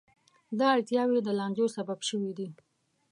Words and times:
دا 0.57 0.67
اړتیاوې 0.75 1.19
د 1.23 1.29
لانجو 1.39 1.65
سبب 1.77 1.99
شوې 2.09 2.31
دي. 2.37 2.47